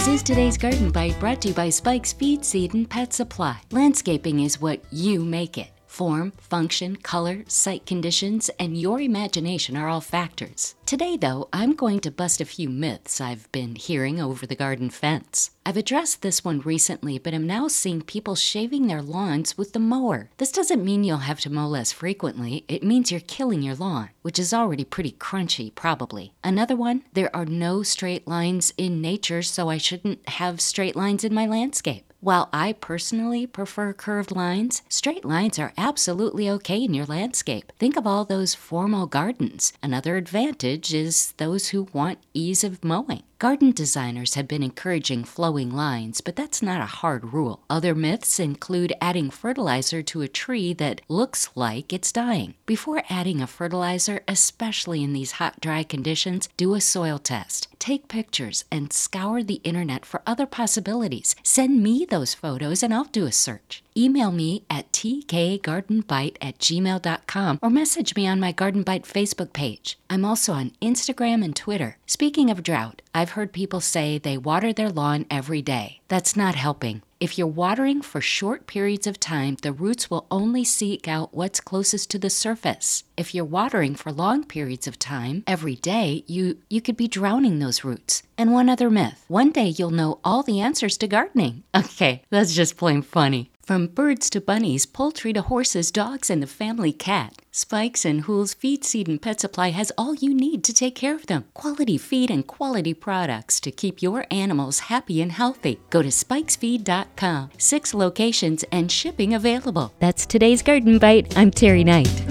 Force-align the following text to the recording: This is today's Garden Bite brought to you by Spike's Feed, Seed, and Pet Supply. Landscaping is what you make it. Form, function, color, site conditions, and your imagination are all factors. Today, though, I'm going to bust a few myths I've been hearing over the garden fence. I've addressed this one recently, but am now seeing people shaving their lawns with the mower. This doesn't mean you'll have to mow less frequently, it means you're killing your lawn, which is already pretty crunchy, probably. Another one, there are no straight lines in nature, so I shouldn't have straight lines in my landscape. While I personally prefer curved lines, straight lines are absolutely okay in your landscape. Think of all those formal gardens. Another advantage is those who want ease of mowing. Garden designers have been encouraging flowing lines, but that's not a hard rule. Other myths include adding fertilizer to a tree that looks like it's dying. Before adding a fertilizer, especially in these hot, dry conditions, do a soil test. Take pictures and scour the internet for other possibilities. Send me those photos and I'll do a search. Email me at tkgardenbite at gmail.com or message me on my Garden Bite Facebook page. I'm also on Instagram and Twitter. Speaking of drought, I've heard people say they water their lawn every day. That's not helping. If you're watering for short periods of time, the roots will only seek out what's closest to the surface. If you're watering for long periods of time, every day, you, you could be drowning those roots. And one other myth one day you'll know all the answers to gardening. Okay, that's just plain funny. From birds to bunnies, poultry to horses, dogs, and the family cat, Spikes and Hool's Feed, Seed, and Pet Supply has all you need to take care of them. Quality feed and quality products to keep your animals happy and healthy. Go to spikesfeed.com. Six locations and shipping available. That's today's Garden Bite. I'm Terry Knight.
This 0.00 0.08
is 0.08 0.22
today's 0.22 0.56
Garden 0.56 0.90
Bite 0.90 1.20
brought 1.20 1.42
to 1.42 1.48
you 1.48 1.54
by 1.54 1.68
Spike's 1.68 2.14
Feed, 2.14 2.42
Seed, 2.42 2.72
and 2.72 2.88
Pet 2.88 3.12
Supply. 3.12 3.60
Landscaping 3.70 4.40
is 4.40 4.58
what 4.58 4.80
you 4.90 5.22
make 5.22 5.58
it. 5.58 5.68
Form, 5.90 6.32
function, 6.38 6.94
color, 6.94 7.42
site 7.48 7.84
conditions, 7.84 8.48
and 8.60 8.80
your 8.80 9.00
imagination 9.00 9.76
are 9.76 9.88
all 9.88 10.00
factors. 10.00 10.76
Today, 10.86 11.16
though, 11.16 11.48
I'm 11.52 11.74
going 11.74 11.98
to 12.00 12.12
bust 12.12 12.40
a 12.40 12.44
few 12.44 12.68
myths 12.68 13.20
I've 13.20 13.50
been 13.50 13.74
hearing 13.74 14.20
over 14.20 14.46
the 14.46 14.54
garden 14.54 14.90
fence. 14.90 15.50
I've 15.66 15.76
addressed 15.76 16.22
this 16.22 16.44
one 16.44 16.60
recently, 16.60 17.18
but 17.18 17.34
am 17.34 17.44
now 17.44 17.66
seeing 17.66 18.02
people 18.02 18.36
shaving 18.36 18.86
their 18.86 19.02
lawns 19.02 19.58
with 19.58 19.72
the 19.72 19.80
mower. 19.80 20.30
This 20.38 20.52
doesn't 20.52 20.84
mean 20.84 21.02
you'll 21.02 21.28
have 21.28 21.40
to 21.40 21.50
mow 21.50 21.66
less 21.66 21.90
frequently, 21.90 22.64
it 22.68 22.84
means 22.84 23.10
you're 23.10 23.20
killing 23.20 23.60
your 23.60 23.74
lawn, 23.74 24.10
which 24.22 24.38
is 24.38 24.54
already 24.54 24.84
pretty 24.84 25.12
crunchy, 25.12 25.74
probably. 25.74 26.32
Another 26.44 26.76
one, 26.76 27.02
there 27.14 27.34
are 27.34 27.44
no 27.44 27.82
straight 27.82 28.28
lines 28.28 28.72
in 28.78 29.00
nature, 29.00 29.42
so 29.42 29.68
I 29.68 29.78
shouldn't 29.78 30.26
have 30.28 30.60
straight 30.60 30.94
lines 30.94 31.24
in 31.24 31.34
my 31.34 31.46
landscape. 31.46 32.10
While 32.22 32.50
I 32.52 32.74
personally 32.74 33.46
prefer 33.46 33.94
curved 33.94 34.30
lines, 34.30 34.82
straight 34.90 35.24
lines 35.24 35.58
are 35.58 35.72
absolutely 35.80 36.48
okay 36.50 36.84
in 36.84 36.92
your 36.92 37.06
landscape. 37.06 37.72
Think 37.78 37.96
of 37.96 38.06
all 38.06 38.24
those 38.24 38.54
formal 38.54 39.06
gardens. 39.06 39.72
Another 39.82 40.16
advantage 40.16 40.92
is 40.92 41.32
those 41.38 41.68
who 41.68 41.88
want 41.92 42.18
ease 42.34 42.62
of 42.62 42.84
mowing. 42.84 43.22
Garden 43.38 43.70
designers 43.72 44.34
have 44.34 44.46
been 44.46 44.62
encouraging 44.62 45.24
flowing 45.24 45.70
lines, 45.70 46.20
but 46.20 46.36
that's 46.36 46.60
not 46.60 46.82
a 46.82 46.96
hard 47.00 47.32
rule. 47.32 47.64
Other 47.70 47.94
myths 47.94 48.38
include 48.38 48.92
adding 49.00 49.30
fertilizer 49.30 50.02
to 50.02 50.20
a 50.20 50.28
tree 50.28 50.74
that 50.74 51.00
looks 51.08 51.48
like 51.54 51.90
it's 51.90 52.12
dying. 52.12 52.56
Before 52.66 53.02
adding 53.08 53.40
a 53.40 53.46
fertilizer, 53.46 54.20
especially 54.28 55.02
in 55.02 55.14
these 55.14 55.32
hot, 55.32 55.58
dry 55.58 55.84
conditions, 55.84 56.50
do 56.58 56.74
a 56.74 56.82
soil 56.82 57.18
test. 57.18 57.68
Take 57.80 58.08
pictures 58.08 58.66
and 58.70 58.92
scour 58.92 59.42
the 59.42 59.62
internet 59.64 60.04
for 60.04 60.22
other 60.26 60.44
possibilities. 60.44 61.34
Send 61.42 61.82
me 61.82 62.04
those 62.04 62.34
photos 62.34 62.82
and 62.82 62.92
I'll 62.94 63.04
do 63.04 63.24
a 63.24 63.32
search. 63.32 63.82
Email 63.96 64.30
me 64.30 64.64
at 64.70 64.92
tkgardenbite 64.92 66.36
at 66.42 66.58
gmail.com 66.58 67.58
or 67.60 67.70
message 67.70 68.14
me 68.14 68.28
on 68.28 68.38
my 68.38 68.52
Garden 68.52 68.82
Bite 68.82 69.04
Facebook 69.04 69.54
page. 69.54 69.98
I'm 70.10 70.26
also 70.26 70.52
on 70.52 70.72
Instagram 70.82 71.42
and 71.42 71.56
Twitter. 71.56 71.96
Speaking 72.06 72.50
of 72.50 72.62
drought, 72.62 73.00
I've 73.14 73.30
heard 73.30 73.52
people 73.52 73.80
say 73.80 74.18
they 74.18 74.36
water 74.36 74.72
their 74.74 74.90
lawn 74.90 75.24
every 75.30 75.62
day. 75.62 76.00
That's 76.08 76.36
not 76.36 76.54
helping. 76.54 77.02
If 77.20 77.36
you're 77.36 77.46
watering 77.46 78.00
for 78.00 78.22
short 78.22 78.66
periods 78.66 79.06
of 79.06 79.20
time, 79.20 79.58
the 79.60 79.74
roots 79.74 80.10
will 80.10 80.26
only 80.30 80.64
seek 80.64 81.06
out 81.06 81.34
what's 81.34 81.60
closest 81.60 82.10
to 82.12 82.18
the 82.18 82.30
surface. 82.30 83.04
If 83.14 83.34
you're 83.34 83.44
watering 83.44 83.94
for 83.94 84.10
long 84.10 84.42
periods 84.44 84.86
of 84.86 84.98
time, 84.98 85.44
every 85.46 85.74
day, 85.74 86.24
you, 86.26 86.56
you 86.70 86.80
could 86.80 86.96
be 86.96 87.08
drowning 87.08 87.58
those 87.58 87.84
roots. 87.84 88.22
And 88.38 88.54
one 88.54 88.70
other 88.70 88.88
myth 88.88 89.26
one 89.28 89.50
day 89.50 89.68
you'll 89.68 89.90
know 89.90 90.18
all 90.24 90.42
the 90.42 90.60
answers 90.60 90.96
to 90.96 91.06
gardening. 91.06 91.62
Okay, 91.80 92.22
that's 92.30 92.54
just 92.54 92.76
plain 92.78 93.02
funny. 93.02 93.50
From 93.70 93.86
birds 93.86 94.28
to 94.30 94.40
bunnies, 94.40 94.84
poultry 94.84 95.32
to 95.32 95.42
horses, 95.42 95.92
dogs, 95.92 96.28
and 96.28 96.42
the 96.42 96.48
family 96.48 96.92
cat, 96.92 97.36
Spikes 97.52 98.04
and 98.04 98.22
Hool's 98.22 98.52
Feed, 98.52 98.82
Seed, 98.82 99.06
and 99.06 99.22
Pet 99.22 99.38
Supply 99.38 99.70
has 99.70 99.92
all 99.96 100.12
you 100.16 100.34
need 100.34 100.64
to 100.64 100.72
take 100.72 100.96
care 100.96 101.14
of 101.14 101.28
them. 101.28 101.44
Quality 101.54 101.96
feed 101.96 102.32
and 102.32 102.44
quality 102.44 102.94
products 102.94 103.60
to 103.60 103.70
keep 103.70 104.02
your 104.02 104.26
animals 104.28 104.80
happy 104.80 105.22
and 105.22 105.30
healthy. 105.30 105.78
Go 105.90 106.02
to 106.02 106.08
spikesfeed.com. 106.08 107.50
Six 107.58 107.94
locations 107.94 108.64
and 108.72 108.90
shipping 108.90 109.34
available. 109.34 109.94
That's 110.00 110.26
today's 110.26 110.62
Garden 110.62 110.98
Bite. 110.98 111.38
I'm 111.38 111.52
Terry 111.52 111.84
Knight. 111.84 112.24